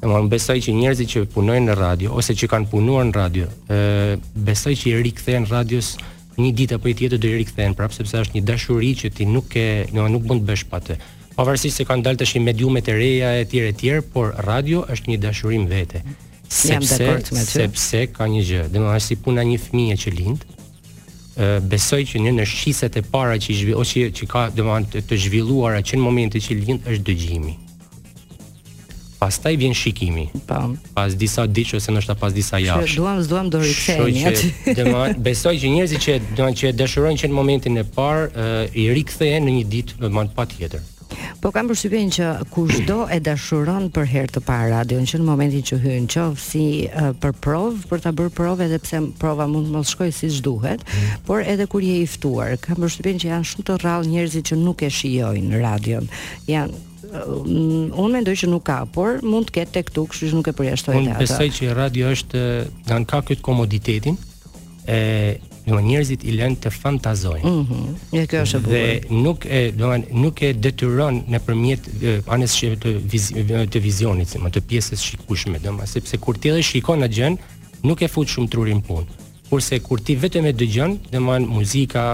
Domthon 0.00 0.28
besoj 0.30 0.56
që 0.60 0.72
njerëzit 0.72 1.08
që 1.12 1.26
punojnë 1.34 1.68
në 1.68 1.76
radio 1.78 2.16
ose 2.16 2.32
që 2.32 2.48
kanë 2.48 2.70
punuar 2.70 3.04
në 3.04 3.12
radio, 3.12 3.46
besoj 4.34 4.72
që 4.72 4.88
i 4.88 5.02
rikthehen 5.02 5.46
radios 5.52 5.96
një 6.42 6.50
ditë 6.56 6.76
apo 6.76 6.90
një 6.90 6.96
tjetër 7.00 7.20
do 7.22 7.28
i 7.30 7.36
rikthehen 7.40 7.74
prapë 7.78 7.96
sepse 8.00 8.20
është 8.26 8.36
një 8.38 8.42
dashuri 8.48 8.90
që 9.00 9.10
ti 9.16 9.26
nuk 9.28 9.54
e, 9.56 9.64
do 9.92 10.04
nuk 10.12 10.26
mund 10.28 10.42
të 10.44 10.48
bësh 10.50 10.64
pa 10.72 10.80
të. 10.84 10.96
Pavarësisht 11.36 11.80
se 11.80 11.86
kanë 11.88 12.04
dalë 12.06 12.20
tash 12.22 12.36
mediumet 12.42 12.88
e 12.92 12.96
reja 12.96 13.32
e 13.40 13.46
tjera 13.48 14.02
e 14.02 14.06
por 14.12 14.34
radio 14.48 14.84
është 14.92 15.10
një 15.12 15.18
dashuri 15.26 15.60
më 15.64 15.68
vete. 15.72 16.02
Sepse 16.48 17.08
sepse 17.44 18.02
ka 18.16 18.28
një 18.30 18.42
gjë, 18.46 18.62
domethënë 18.72 19.04
si 19.06 19.16
puna 19.20 19.44
një 19.48 19.58
fëmie 19.64 19.96
që 20.02 20.12
lind 20.16 20.46
besoj 21.68 21.98
që 22.08 22.20
një 22.24 22.30
në 22.38 22.44
shqiset 22.48 22.94
e 22.96 23.02
para 23.12 23.34
që 23.36 23.56
ose 23.76 24.06
që, 24.14 24.28
ka 24.30 24.46
domethënë 24.56 24.92
të, 24.94 25.02
të 25.10 25.18
zhvilluara 25.26 25.82
që 25.84 25.98
në 25.98 26.04
momentin 26.04 26.40
që 26.44 26.60
lind 26.62 26.86
është 26.94 27.04
dëgjimi. 27.10 27.56
Pastaj 29.18 29.56
vjen 29.56 29.74
shikimi. 29.74 30.28
Pam. 30.46 30.74
Pas 30.94 31.14
disa 31.16 31.46
ditë 31.48 31.78
ose 31.78 31.92
ndoshta 31.94 32.14
pas 32.20 32.34
disa 32.36 32.60
javësh. 32.60 32.96
Që 32.96 33.00
duam, 33.00 33.20
duam 33.30 33.46
do 33.54 33.62
rikthehemi. 33.62 34.74
Që 34.76 35.06
besoj 35.28 35.54
që 35.62 35.70
njerëzit 35.76 36.04
që 36.04 36.16
doan 36.36 36.56
që 36.56 36.74
dëshirojnë 36.76 37.22
që 37.24 37.30
në 37.30 37.36
momentin 37.38 37.80
e 37.80 37.86
parë 37.96 38.50
i 38.82 38.90
rikthehen 38.98 39.48
në 39.48 39.54
një 39.56 39.64
ditë 39.72 40.10
më 40.12 40.26
patjetër. 40.36 40.84
Po 41.40 41.48
kam 41.54 41.68
përshtypjen 41.70 42.08
që 42.12 42.26
kushdo 42.52 43.06
e 43.12 43.16
dashuron 43.24 43.86
për 43.94 44.08
herë 44.10 44.32
të 44.36 44.40
parë 44.46 44.70
radion 44.72 45.04
që 45.08 45.20
në 45.20 45.26
momentin 45.26 45.62
që 45.70 45.78
hyn 45.84 46.08
qoftë 46.10 46.42
si 46.42 46.64
uh, 46.88 47.08
për 47.22 47.32
provë, 47.44 47.84
për 47.90 48.02
ta 48.04 48.12
bërë 48.16 48.32
provë 48.36 48.66
edhe 48.66 48.80
pse 48.82 49.00
prova 49.20 49.46
mund 49.48 49.68
të 49.70 49.74
mos 49.76 49.92
shkojë 49.94 50.16
siç 50.16 50.40
duhet, 50.44 50.82
mm. 50.82 51.14
por 51.28 51.44
edhe 51.46 51.68
kur 51.70 51.84
je 51.86 52.00
i 52.02 52.08
ftuar, 52.10 52.56
kam 52.62 52.82
përshtypjen 52.82 53.22
që 53.22 53.30
janë 53.32 53.48
shumë 53.52 53.68
të 53.68 53.78
rrallë 53.84 54.12
njerëzit 54.16 54.50
që 54.52 54.60
nuk 54.64 54.82
e 54.82 54.90
shijojnë 54.98 55.62
radion. 55.62 56.10
Janë 56.50 56.84
unë 57.14 58.12
mendoj 58.12 58.34
që 58.42 58.48
nuk 58.50 58.64
ka, 58.68 58.78
por 58.92 59.20
mund 59.24 59.48
të 59.50 59.58
ketë 59.58 59.74
tek 59.78 59.90
tu, 59.94 60.06
kështu 60.10 60.30
që 60.30 60.36
nuk 60.38 60.48
e 60.50 60.54
përjashtoj 60.58 60.94
atë. 60.94 61.02
Unë 61.04 61.18
besoj 61.20 61.48
që 61.58 61.74
radio 61.78 62.12
është 62.16 62.40
nga 62.88 63.00
ka 63.12 63.20
këtë 63.28 63.42
komoditetin 63.46 64.16
e 64.90 65.00
do 65.66 65.80
njerëzit 65.82 66.22
i 66.30 66.36
lënë 66.38 66.60
të 66.62 66.70
fantazojnë. 66.70 67.42
Ëh. 67.42 67.66
Mm 67.66 68.24
kjo 68.30 68.40
është 68.46 68.60
e 68.60 68.62
bukur. 68.62 68.72
Dhe 68.72 69.20
nuk 69.24 69.46
e, 69.50 69.60
do 69.74 69.90
nuk 70.22 70.42
e 70.46 70.52
detyron 70.54 71.20
nëpërmjet 71.32 71.88
anës 72.32 72.54
të, 72.84 72.92
viz, 73.12 73.30
të 73.74 73.82
vizionit, 73.82 74.36
më 74.44 74.52
të 74.54 74.64
pjesës 74.70 75.02
shikueshme, 75.08 75.58
do 75.62 75.74
sepse 75.90 76.18
kur 76.22 76.38
ti 76.38 76.54
e 76.54 76.62
shikon 76.62 77.02
atë 77.06 77.16
gjën, 77.18 77.38
nuk 77.86 78.02
e 78.02 78.08
fut 78.10 78.30
shumë 78.30 78.50
trurin 78.52 78.82
punë. 78.86 79.24
Kurse 79.46 79.76
kur 79.82 80.00
ti 80.02 80.14
vetëm 80.18 80.46
e 80.46 80.52
dëgjon, 80.58 80.94
domthon 81.12 81.44
muzika, 81.50 82.06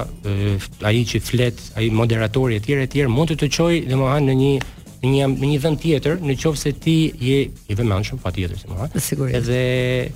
ai 0.85 0.99
që 1.09 1.21
flet, 1.25 1.61
ai 1.81 1.87
moderatori 1.89 2.59
etj 2.61 2.75
etj 2.85 3.05
mund 3.09 3.31
të 3.33 3.39
të 3.41 3.49
çojë 3.57 3.85
domthon 3.89 4.29
në 4.29 4.35
një 4.41 4.51
në 5.03 5.11
një 5.11 5.27
në 5.35 5.47
një 5.51 5.59
vend 5.63 5.81
tjetër, 5.83 6.21
nëse 6.27 6.73
ti 6.83 6.97
je 7.19 7.39
i 7.51 7.75
vëmendshëm 7.79 8.21
patjetër 8.23 8.59
si 8.63 8.69
mora. 8.71 8.89
Sigurisht. 8.97 9.49
Edhe 9.49 10.13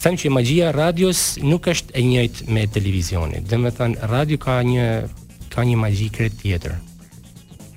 them 0.00 0.16
që 0.18 0.30
magjia 0.32 0.70
e 0.72 0.76
radios 0.76 1.20
nuk 1.44 1.68
është 1.72 1.92
e 1.98 2.04
njëjtë 2.08 2.48
me 2.54 2.64
televizionin. 2.72 3.44
Domethënë 3.50 4.08
radio 4.10 4.40
ka 4.48 4.56
një 4.64 4.86
ka 5.52 5.64
një 5.64 5.76
magji 5.80 6.08
krejt 6.14 6.40
tjetër. 6.42 6.76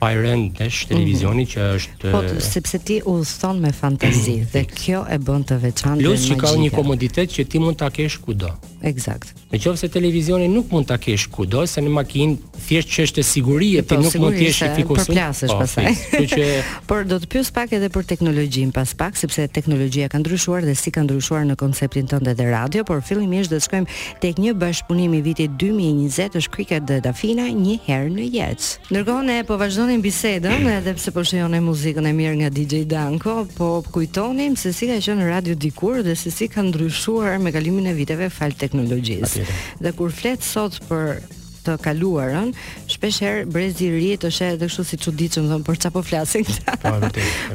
Pyren 0.01 0.49
Dash 0.59 0.85
mhm. 0.85 0.93
televizionit 0.93 1.47
mm 1.55 1.61
-hmm. 1.61 1.73
që 1.73 1.75
është 1.75 2.11
po 2.11 2.41
sepse 2.41 2.79
ti 2.87 3.01
udhson 3.05 3.59
me 3.59 3.71
fantazi 3.71 4.31
mm 4.31 4.45
-hmm. 4.45 4.51
dhe 4.53 4.63
kjo 4.79 5.01
e 5.09 5.17
bën 5.27 5.41
të 5.49 5.55
veçantë. 5.65 5.99
Plus 6.05 6.21
që 6.29 6.35
ka 6.41 6.47
një 6.63 6.69
komoditet 6.79 7.27
që 7.35 7.41
ti 7.49 7.57
mund 7.59 7.77
ta 7.77 7.89
kesh 7.97 8.17
kudo. 8.25 8.49
Eksakt. 8.89 9.27
Nëse 9.51 9.87
televizioni 9.97 10.47
nuk 10.55 10.67
mund 10.73 10.87
ta 10.91 10.97
kesh 11.05 11.25
kudo, 11.35 11.59
se 11.73 11.79
në 11.85 11.89
makinë 11.99 12.33
thjesht 12.67 12.89
çështë 12.95 13.21
e 13.21 13.23
ti 13.33 13.41
po, 13.87 14.01
nuk 14.05 14.15
mund 14.23 14.35
të 14.39 14.43
jesh 14.47 14.61
i 14.67 14.75
fikosur. 14.75 14.87
Po, 14.87 15.05
sigurisht. 15.05 15.11
plasesh 15.13 15.51
pastaj. 15.61 15.85
Kjo 16.17 16.25
që 16.37 16.43
por 16.89 16.99
do 17.11 17.15
të 17.21 17.25
pyes 17.31 17.49
pak 17.57 17.67
edhe 17.77 17.89
për 17.95 18.03
teknologjinë 18.11 18.71
pas 18.77 18.89
pak, 18.99 19.11
sepse 19.21 19.47
teknologjia 19.57 20.07
ka 20.11 20.17
ndryshuar 20.21 20.61
dhe 20.67 20.75
si 20.81 20.89
ka 20.95 21.01
ndryshuar 21.05 21.43
në 21.49 21.55
konceptin 21.63 22.05
tënd 22.11 22.25
edhe 22.33 22.45
radio, 22.57 22.79
por 22.89 22.97
fillimisht 23.09 23.49
do 23.51 23.55
të 23.59 23.65
shkojmë 23.67 23.87
tek 24.23 24.35
një 24.43 24.51
bashkëpunim 24.63 25.11
i 25.13 25.21
vitit 25.29 25.51
2020 25.51 26.29
është 26.41 26.51
Cricket 26.55 26.83
dhe 26.89 26.97
Dafina 27.07 27.45
një 27.65 27.75
herë 27.87 28.09
në 28.17 28.23
jetë. 28.37 28.67
Ndërkohë 28.91 29.23
ne 29.29 29.37
po 29.49 29.53
vazhdojmë 29.61 29.90
mbyllim 29.91 30.07
bisedën, 30.07 30.65
edhe 30.71 30.93
pse 30.95 31.11
po 31.11 31.23
shijon 31.27 31.51
e 31.51 31.59
muzikën 31.61 32.05
e 32.07 32.11
mirë 32.15 32.37
nga 32.41 32.49
DJ 32.55 32.85
Danko, 32.87 33.47
po 33.57 33.69
kujtonim 33.91 34.55
se 34.55 34.71
si 34.75 34.87
ka 34.87 34.95
qenë 35.03 35.27
radio 35.27 35.55
dikur 35.55 35.99
dhe 36.05 36.15
se 36.15 36.31
si 36.31 36.47
ka 36.47 36.63
ndryshuar 36.63 37.39
me 37.43 37.51
kalimin 37.51 37.91
e 37.91 37.97
viteve 37.97 38.29
fal 38.31 38.55
teknologjisë. 38.55 39.43
Dhe 39.83 39.91
kur 39.97 40.11
flet 40.15 40.43
sot 40.47 40.79
për 40.87 41.15
të 41.61 41.75
kaluarën, 41.83 42.55
shpesh 42.89 43.19
herë 43.21 43.41
brezi 43.53 43.85
i 43.91 43.91
ri 43.93 44.07
të 44.17 44.31
shehet 44.33 44.55
edhe 44.57 44.65
kështu 44.71 44.85
si 44.91 44.97
çuditshëm 45.03 45.49
thon 45.51 45.65
por 45.65 45.77
çapo 45.77 46.01
flasin. 46.01 46.47
Po, 46.81 46.95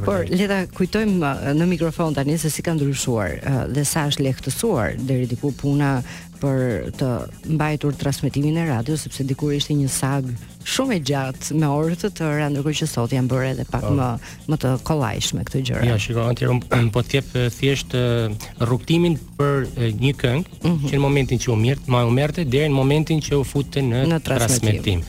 por 0.07 0.29
le 0.31 0.47
ta 0.53 0.61
kujtojmë 0.77 1.17
uh, 1.33 1.49
në 1.59 1.67
mikrofon 1.73 2.15
tani 2.15 2.37
se 2.39 2.47
si 2.55 2.63
ka 2.63 2.77
ndryshuar 2.77 3.33
uh, 3.43 3.65
dhe 3.75 3.83
sa 3.83 4.05
është 4.13 4.29
lehtësuar 4.29 5.01
deri 5.09 5.27
diku 5.33 5.51
puna 5.59 5.97
për 6.41 6.91
të 7.01 7.09
mbajtur 7.57 7.97
transmetimin 8.01 8.59
e 8.61 8.65
radios 8.69 9.05
sepse 9.07 9.25
dikur 9.29 9.55
ishte 9.57 9.75
një 9.77 9.89
sag 9.93 10.29
shumë 10.67 10.97
e 10.97 11.01
gjatë 11.11 11.59
me 11.63 11.69
orë 11.71 11.97
të 12.03 12.11
tëra 12.19 12.49
ndërkohë 12.53 12.81
që 12.81 12.89
sot 12.91 13.15
janë 13.15 13.31
bërë 13.33 13.49
edhe 13.55 13.67
pak 13.71 13.87
ah. 13.87 13.97
më 13.99 14.11
më 14.53 14.59
të 14.65 14.73
kollajshme 14.89 15.47
këto 15.49 15.63
gjëra. 15.69 15.89
Ja, 15.91 15.99
shikoj 16.07 16.29
anti 16.33 16.51
un 16.53 16.91
po 16.95 17.03
të 17.07 17.21
jap 17.21 17.35
eh, 17.45 17.49
thjesht 17.59 17.95
eh, 17.97 18.29
rrugtimin 18.63 19.19
për 19.41 19.69
eh, 19.71 19.91
një 20.07 20.15
këngë 20.23 20.47
mm 20.47 20.65
-hmm. 20.67 20.89
që 20.91 20.95
në 20.97 21.05
momentin 21.09 21.43
që 21.45 21.53
u 21.55 21.61
mirë, 21.65 21.83
më 21.87 22.05
u 22.11 22.17
merrte 22.21 22.45
deri 22.57 22.71
në 22.73 22.79
momentin 22.83 23.23
që 23.29 23.33
u 23.43 23.45
futte 23.55 23.81
në, 23.91 24.05
në 24.15 24.23
transmetim 24.31 25.05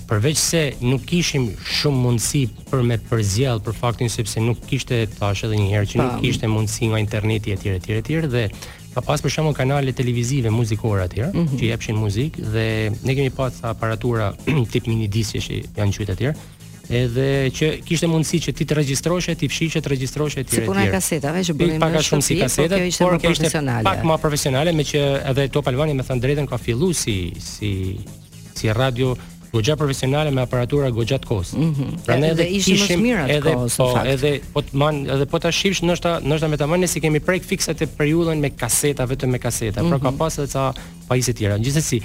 përveç 0.10 0.40
se 0.42 0.62
nuk 0.86 1.04
kishim 1.10 1.46
shumë 1.80 2.02
mundësi 2.06 2.42
për 2.72 2.84
me 2.88 2.98
përzjell 3.12 3.62
për 3.66 3.78
faktin 3.78 4.10
sepse 4.12 4.42
nuk 4.44 4.62
kishte 4.70 5.02
thash 5.18 5.46
edhe 5.48 5.60
një 5.60 5.68
herë 5.74 5.90
që 5.94 6.00
nuk 6.02 6.18
kishte 6.24 6.50
mundësi 6.52 6.90
nga 6.92 7.02
interneti 7.04 7.54
etj 7.56 7.70
etj 7.78 7.94
etj 8.00 8.28
dhe 8.36 8.46
ka 8.96 9.04
pas 9.04 9.22
për 9.22 9.34
shembull 9.36 9.58
kanale 9.58 9.92
televizive 9.98 10.52
muzikore 10.56 11.04
atjere 11.04 11.30
mm 11.34 11.42
-hmm. 11.44 11.60
që 11.60 11.70
jepshin 11.74 11.98
muzikë 12.02 12.44
dhe 12.56 12.68
ne 13.06 13.16
kemi 13.20 13.34
pas 13.40 13.58
aparatura 13.72 14.32
tip 14.74 14.88
mini 14.88 15.08
diskësh 15.18 15.52
që 15.52 15.62
janë 15.78 15.98
qytet 15.98 16.16
atjere 16.16 16.36
edhe 16.90 17.52
që 17.56 17.70
kishte 17.86 18.10
mundësi 18.10 18.40
që 18.48 18.54
ti 18.58 18.66
të 18.68 18.78
regjistroshe, 18.80 19.36
ti 19.40 19.50
fshi 19.50 19.68
që 19.76 19.82
të 19.86 19.92
regjistroshe 19.96 20.44
e 20.44 20.50
Si 20.50 20.64
puna 20.66 20.84
e 20.86 20.90
kasetave 20.94 21.44
që 21.48 21.56
bënim 21.60 21.82
pak 21.84 21.94
më 21.98 22.02
shumë 22.10 22.26
si 22.26 22.38
kasetat, 22.40 22.82
po 22.98 23.08
por 23.12 23.18
kjo 23.22 23.32
ishte 23.36 23.52
pak 23.88 24.04
më 24.06 24.18
profesionale, 24.24 24.74
me 24.76 24.86
që 24.88 25.02
edhe 25.32 25.48
Top 25.54 25.66
Palvani 25.68 25.96
më 25.98 26.06
thënë 26.10 26.26
drejtën 26.26 26.50
ka 26.50 26.60
fillu 26.62 26.92
si 26.96 27.16
si 27.42 27.72
si 28.56 28.70
radio 28.74 29.16
gojja 29.56 29.78
profesionale 29.80 30.34
me 30.36 30.44
aparatura 30.44 30.90
gojja 30.92 31.16
të 31.20 31.28
kohës. 31.30 31.54
Mm 31.56 31.76
-hmm. 31.76 32.32
edhe 32.32 32.44
ishim 32.58 32.76
më 32.76 32.98
mirë 33.06 33.22
atë 33.24 33.36
Edhe 33.36 33.54
po, 33.78 33.86
edhe 34.14 34.40
po 34.54 34.60
të 34.62 34.74
man, 34.74 34.96
edhe 35.10 35.26
po 35.26 35.40
ta 35.40 35.52
shihsh 35.52 35.82
ndoshta 35.84 36.20
ndoshta 36.20 36.48
me 36.48 36.58
tamam 36.58 36.82
nëse 36.82 37.00
kemi 37.02 37.20
prek 37.20 37.44
fikse 37.44 37.74
të 37.74 37.86
periudhën 37.98 38.38
me 38.40 38.50
kaseta 38.50 39.06
vetëm 39.08 39.30
me 39.32 39.40
kaseta, 39.40 39.82
mm 39.82 39.86
-hmm. 39.86 39.92
por 39.92 40.00
ka 40.02 40.10
mhm. 40.12 40.18
pasë 40.20 40.40
edhe 40.42 40.52
ca 40.54 40.74
pajisje 41.08 41.34
të 41.34 41.38
tjera. 41.38 41.58
Gjithsesi, 41.58 42.00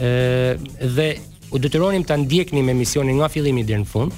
ë 0.00 0.88
dhe 0.96 1.08
u 1.52 1.58
detyronim 1.58 2.04
ta 2.04 2.16
ndjeknim 2.16 2.68
emisionin 2.68 3.16
nga 3.20 3.28
fillimi 3.28 3.64
deri 3.64 3.82
në 3.82 3.86
fund, 3.88 4.12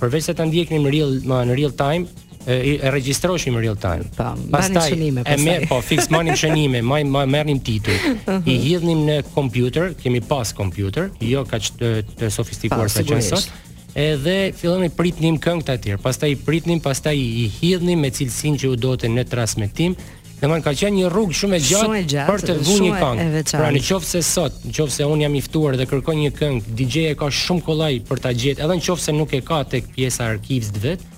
përveç 0.00 0.28
se 0.30 0.34
ta 0.34 0.44
ndjeknim 0.48 0.86
real 0.90 1.12
më 1.24 1.40
në 1.50 1.56
real 1.60 1.72
time 1.76 2.06
e, 2.46 2.76
e 2.82 2.90
regjistroshim 2.90 3.56
real 3.60 3.76
time. 3.78 4.04
Pa, 4.16 4.34
pastaj 4.52 4.90
shënime, 4.92 5.24
pastaj. 5.24 5.40
e 5.40 5.46
merr 5.46 5.68
po 5.70 5.80
fix 5.86 6.10
marrim 6.10 6.36
shënime, 6.42 6.82
marrim 6.82 7.08
ma, 7.54 7.62
titull. 7.62 7.94
I 7.94 8.20
uh-huh. 8.26 8.50
hidhnim 8.60 9.04
në 9.06 9.18
kompjuter, 9.34 9.94
kemi 10.02 10.20
pas 10.20 10.52
kompjuter, 10.56 11.10
jo 11.32 11.44
kaq 11.48 11.70
të, 11.78 11.94
të 12.18 12.30
sofistikuar 12.34 12.88
sa 12.90 13.02
që 13.06 13.20
sot. 13.30 13.48
Edhe 13.90 14.52
fillonim 14.54 14.90
pritnim 14.94 15.36
këngët 15.42 15.72
e 15.74 15.78
tjera. 15.82 15.98
Pastaj 15.98 16.30
i 16.32 16.36
pritnim, 16.38 16.78
pastaj 16.80 17.16
i 17.18 17.48
hidhnim 17.50 17.98
me 18.00 18.10
cilësinë 18.14 18.60
që 18.62 18.68
u 18.70 18.76
dote 18.78 19.08
në 19.10 19.24
transmetim, 19.30 19.96
Dhe 20.40 20.48
manë 20.48 20.64
ka 20.64 20.72
qenë 20.72 20.96
një 20.96 21.08
rrugë 21.12 21.34
shumë 21.36 21.56
e 21.58 21.60
gjatë 21.68 22.24
për 22.30 22.44
të 22.48 22.54
vunë 22.64 22.84
një 22.86 23.00
këngë, 23.02 23.42
pra 23.50 23.68
në 23.76 23.82
qofë 23.88 24.08
se 24.10 24.22
sot, 24.24 24.56
në 24.64 24.72
qofë 24.78 24.94
se 24.94 25.08
unë 25.12 25.26
jam 25.26 25.36
iftuar 25.40 25.76
dhe 25.76 25.86
kërkoj 25.90 26.14
një 26.20 26.30
këngë, 26.38 26.76
DJ-e 26.80 27.18
ka 27.20 27.28
shumë 27.42 27.64
kolaj 27.66 27.92
për 28.08 28.24
të 28.24 28.32
gjetë, 28.42 28.64
edhe 28.64 28.78
në 28.80 28.86
qofë 28.88 29.06
se 29.10 29.16
nuk 29.18 29.34
e 29.36 29.42
ka 29.50 29.60
tek 29.74 29.92
pjesa 29.98 30.30
arkivës 30.32 30.72
dhe 30.78 30.84
vetë, 30.86 31.10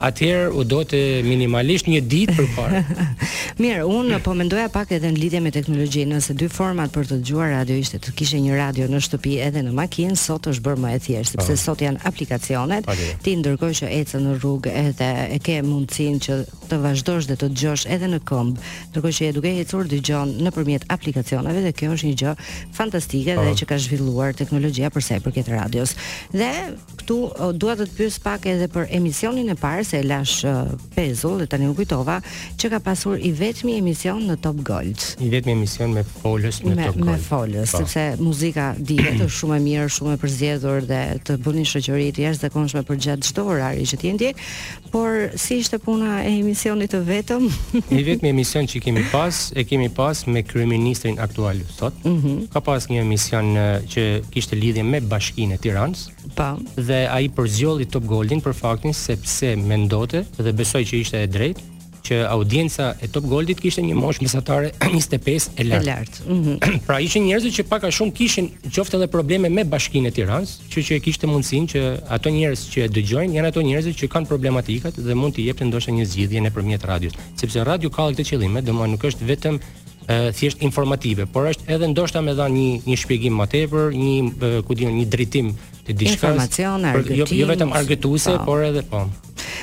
atëherë 0.00 0.48
u 0.56 0.64
do 0.64 0.80
të 0.88 1.00
minimalisht 1.26 1.88
një 1.90 2.00
ditë 2.08 2.36
për 2.38 2.48
parë. 2.56 2.80
Mirë, 3.60 3.82
unë 3.84 4.18
po 4.24 4.32
mendoja 4.36 4.68
pak 4.72 4.94
edhe 4.96 5.10
në 5.12 5.20
lidhje 5.20 5.40
me 5.44 5.52
teknologjinë 5.52 6.14
nëse 6.14 6.36
dy 6.40 6.48
format 6.52 6.92
për 6.94 7.08
të 7.10 7.18
dëgjuar 7.20 7.52
radio 7.54 7.76
ishte 7.78 8.00
të 8.00 8.14
kishe 8.16 8.40
një 8.40 8.56
radio 8.56 8.88
në 8.88 9.00
shtëpi 9.06 9.36
edhe 9.44 9.62
në 9.66 9.74
makinë, 9.76 10.16
sot 10.20 10.48
është 10.50 10.64
bërë 10.66 10.80
më 10.86 10.92
e 10.96 11.02
thjeshtë, 11.04 11.34
sepse 11.34 11.52
pa. 11.52 11.56
Ah. 11.56 11.62
sot 11.64 11.84
janë 11.84 12.02
aplikacionet, 12.08 12.88
pa, 12.88 12.96
ti 13.24 13.34
ndërkohë 13.42 13.76
që 13.80 13.90
ecën 13.98 14.24
në 14.24 14.34
rrugë 14.40 14.74
edhe 14.86 15.10
e 15.36 15.38
ke 15.44 15.58
mundësinë 15.68 16.22
që 16.28 16.38
të 16.70 16.80
vazhdosh 16.84 17.28
dhe 17.28 17.36
të 17.40 17.50
dëgjosh 17.52 17.86
edhe 17.92 18.08
në 18.14 18.22
këmbë, 18.30 18.66
ndërkohë 18.94 19.18
që 19.18 19.28
je 19.28 19.36
duke 19.36 19.54
ecur 19.64 19.88
dëgjon 19.90 20.32
nëpërmjet 20.46 20.84
aplikacioneve 20.94 21.64
dhe 21.66 21.72
kjo 21.76 21.92
është 21.98 22.08
një 22.08 22.18
gjë 22.20 22.34
fantastike 22.78 23.36
dhe 23.36 23.46
ah. 23.52 23.58
që 23.60 23.68
ka 23.70 23.78
zhvilluar 23.84 24.32
teknologjia 24.38 24.88
për 24.94 25.02
sa 25.04 25.18
i 25.20 25.24
përket 25.24 25.50
radios. 25.52 25.92
Dhe 26.32 26.50
këtu 27.02 27.18
dua 27.60 27.74
të 27.80 27.88
të 27.90 27.96
pyes 27.98 28.20
pak 28.22 28.46
edhe 28.54 28.70
për 28.70 28.88
emisionin 28.96 29.50
e 29.50 29.56
parë 29.58 29.89
se 29.90 29.96
e 29.98 30.06
lash 30.06 30.44
pezull 30.94 31.40
dhe 31.42 31.46
tani 31.50 31.66
u 31.68 31.74
kujtova 31.74 32.20
që 32.60 32.68
ka 32.74 32.78
pasur 32.88 33.18
i 33.26 33.32
vetmi 33.34 33.74
emision 33.80 34.22
në 34.28 34.36
Top 34.44 34.60
Gold. 34.66 35.02
I 35.24 35.28
vetmi 35.32 35.52
emision 35.56 35.90
me 35.96 36.02
folës 36.06 36.60
në 36.64 36.74
me, 36.76 36.86
Top 36.86 36.98
Gold. 37.00 37.10
Me 37.10 37.16
folës, 37.26 37.72
po. 37.74 37.80
sepse 37.80 38.04
muzika 38.22 38.68
dihet 38.90 39.18
është 39.24 39.36
shumë 39.40 39.58
e 39.60 39.64
mirë, 39.66 39.88
shumë 39.96 40.14
e 40.16 40.20
përzgjedhur 40.22 40.86
dhe 40.90 41.00
të 41.26 41.36
bëni 41.44 41.66
shoqëri 41.66 42.08
të 42.16 42.24
jashtëzakonshme 42.26 42.84
për 42.88 43.00
gjatë 43.06 43.28
çdo 43.30 43.46
orari 43.56 43.86
që 43.90 44.00
ti 44.02 44.12
ndjek, 44.14 44.42
por 44.94 45.18
si 45.42 45.58
ishte 45.64 45.78
puna 45.84 46.20
e 46.24 46.36
emisionit 46.40 46.94
të 46.94 47.02
vetëm? 47.10 47.48
I 47.98 48.02
vetmi 48.10 48.30
emision 48.34 48.70
që 48.70 48.82
kemi 48.86 49.02
pas, 49.12 49.42
e 49.58 49.64
kemi 49.66 49.88
pas 49.90 50.22
me 50.30 50.42
kryeministrin 50.46 51.18
aktual 51.24 51.60
sot. 51.76 51.98
Mm 52.04 52.16
-hmm. 52.22 52.38
Ka 52.54 52.60
pas 52.68 52.82
një 52.92 53.00
emision 53.06 53.46
që 53.92 54.02
kishte 54.32 54.54
lidhje 54.64 54.82
me 54.92 54.98
Bashkinë 55.12 55.54
e 55.58 55.58
Tiranës. 55.64 56.00
Po. 56.38 56.48
Dhe 56.88 57.00
ai 57.16 57.24
përzgjolli 57.36 57.86
Top 57.94 58.04
Goldin 58.12 58.40
për 58.46 58.54
faktin 58.64 58.94
sepse 59.08 59.56
me 59.56 59.76
ndote 59.86 60.24
dhe 60.44 60.52
besoj 60.60 60.82
që 60.88 61.00
ishte 61.04 61.20
e 61.24 61.28
drejtë 61.36 61.68
që 62.00 62.16
audienca 62.32 62.94
e 63.04 63.10
Top 63.12 63.26
Goldit 63.28 63.58
kishte 63.60 63.82
një 63.84 63.94
moshë 63.98 64.24
mesatare 64.24 64.70
25 64.80 65.50
e 65.60 65.66
lartë. 65.68 65.82
E 65.82 65.88
lartë. 65.88 66.22
Mhm. 66.26 66.70
pra 66.86 66.96
ishin 67.04 67.26
njerëz 67.28 67.50
që 67.58 67.66
pak 67.70 67.84
a 67.86 67.90
shumë 67.94 68.14
kishin 68.16 68.48
qoftë 68.72 68.96
edhe 69.00 69.08
probleme 69.12 69.50
me 69.52 69.66
bashkinë 69.68 70.08
e 70.08 70.14
Tiranës, 70.16 70.56
që 70.72 70.84
që 70.88 70.96
e 70.96 71.02
kishte 71.04 71.28
mundsinë 71.30 71.70
që 71.74 71.82
ato 72.16 72.32
njerëz 72.34 72.64
që 72.72 72.86
e 72.86 72.88
dëgjojnë 72.96 73.36
janë 73.38 73.52
ato 73.52 73.64
njerëz 73.66 73.90
që 74.00 74.10
kanë 74.16 74.30
problematikat 74.32 74.96
dhe 74.96 75.18
mund 75.18 75.36
t'i 75.36 75.44
japin 75.50 75.68
ndoshta 75.70 75.92
një 75.98 76.08
zgjidhje 76.14 76.42
nëpërmjet 76.48 76.88
radios, 76.88 77.20
sepse 77.36 77.66
radio 77.68 77.92
ka 77.92 78.08
këtë 78.14 78.26
qëllim, 78.32 78.60
domethënë 78.64 78.94
nuk 78.96 79.08
është 79.12 79.28
vetëm 79.34 79.60
thjesht 80.34 80.62
informative, 80.66 81.22
por 81.30 81.46
është 81.52 81.68
edhe 81.70 81.92
ndoshta 81.92 82.22
me 82.24 82.32
dhan 82.34 82.56
një 82.56 82.70
një 82.88 82.96
shpjegim 83.04 83.36
më 83.38 83.46
tepër, 83.52 83.92
një 83.94 84.60
ku 84.66 84.74
diun 84.74 84.96
një 84.96 85.04
drejtim 85.12 85.52
të 85.86 85.94
diçka. 85.94 86.24
Informacion, 86.32 86.86
argëtim. 86.90 87.18
Jo, 87.20 87.28
jo 87.44 87.50
vetëm 87.52 87.76
argëtuese, 87.78 88.34
po. 88.40 88.48
por 88.48 88.64
edhe 88.66 88.82
po. 88.90 89.04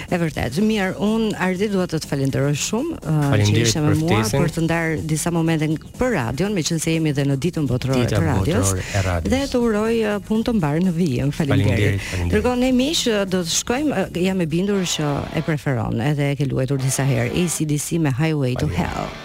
E 0.07 0.15
vërtet. 0.17 0.57
Mirë, 0.63 0.93
un 1.03 1.25
Ardi 1.43 1.67
dua 1.71 1.83
të 1.89 1.97
të 1.99 2.07
falenderoj 2.07 2.53
shumë 2.55 2.99
uh, 3.11 3.33
që 3.41 3.57
ishe 3.59 3.81
me 3.83 3.91
mua 3.99 4.21
për 4.31 4.53
të 4.55 4.63
ndarë 4.63 5.01
disa 5.09 5.33
momente 5.35 5.67
për 5.99 6.13
radion, 6.15 6.55
meqense 6.55 6.93
jemi 6.95 7.11
edhe 7.11 7.25
në 7.27 7.35
ditën 7.43 7.67
botërore 7.67 8.05
të 8.11 8.21
radios, 8.23 8.71
Dhe 9.27 9.41
të 9.51 9.61
uroj 9.67 9.93
uh, 9.97 10.17
punë 10.29 10.47
të 10.47 10.55
mbarë 10.61 10.85
në 10.87 10.95
vijën. 11.01 11.35
Faleminderit. 11.41 12.11
Dërgon 12.31 12.63
ne 12.63 12.71
mish 12.79 13.03
uh, 13.11 13.25
do 13.27 13.43
të 13.43 13.55
shkojmë, 13.59 13.95
uh, 13.95 14.19
jam 14.29 14.45
e 14.47 14.51
bindur 14.55 14.79
që 14.95 15.11
e 15.35 15.43
preferon, 15.49 15.99
edhe 16.13 16.31
e 16.31 16.39
ke 16.39 16.47
luajtur 16.53 16.79
disa 16.87 17.03
herë 17.09 17.33
ACDC 17.43 17.97
me 18.07 18.15
Highway 18.21 18.55
to 18.63 18.71
Hell. 18.79 19.17